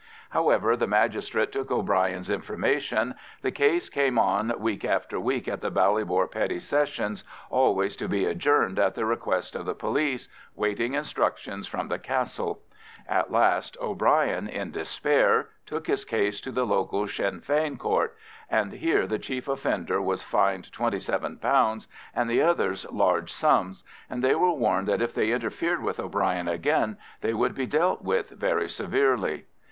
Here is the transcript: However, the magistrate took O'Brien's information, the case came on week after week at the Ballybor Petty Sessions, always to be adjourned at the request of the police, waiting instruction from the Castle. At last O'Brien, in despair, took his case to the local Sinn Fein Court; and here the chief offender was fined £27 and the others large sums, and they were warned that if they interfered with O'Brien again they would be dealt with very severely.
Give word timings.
However, 0.31 0.75
the 0.75 0.87
magistrate 0.87 1.51
took 1.51 1.69
O'Brien's 1.69 2.27
information, 2.31 3.13
the 3.43 3.51
case 3.51 3.87
came 3.87 4.17
on 4.17 4.51
week 4.59 4.83
after 4.83 5.19
week 5.19 5.47
at 5.47 5.61
the 5.61 5.69
Ballybor 5.69 6.25
Petty 6.31 6.57
Sessions, 6.57 7.23
always 7.51 7.95
to 7.97 8.07
be 8.07 8.25
adjourned 8.25 8.79
at 8.79 8.95
the 8.95 9.05
request 9.05 9.55
of 9.55 9.67
the 9.67 9.75
police, 9.75 10.27
waiting 10.55 10.95
instruction 10.95 11.61
from 11.61 11.87
the 11.87 11.99
Castle. 11.99 12.63
At 13.07 13.31
last 13.31 13.77
O'Brien, 13.79 14.47
in 14.47 14.71
despair, 14.71 15.49
took 15.67 15.85
his 15.85 16.03
case 16.03 16.41
to 16.41 16.51
the 16.51 16.65
local 16.65 17.07
Sinn 17.07 17.39
Fein 17.41 17.77
Court; 17.77 18.17
and 18.49 18.73
here 18.73 19.05
the 19.05 19.19
chief 19.19 19.47
offender 19.47 20.01
was 20.01 20.23
fined 20.23 20.71
£27 20.73 21.85
and 22.15 22.27
the 22.27 22.41
others 22.41 22.87
large 22.91 23.31
sums, 23.31 23.83
and 24.09 24.23
they 24.23 24.33
were 24.33 24.49
warned 24.51 24.87
that 24.87 25.03
if 25.03 25.13
they 25.13 25.29
interfered 25.29 25.83
with 25.83 25.99
O'Brien 25.99 26.47
again 26.47 26.97
they 27.21 27.35
would 27.35 27.53
be 27.53 27.67
dealt 27.67 28.01
with 28.01 28.31
very 28.31 28.67
severely. 28.67 29.45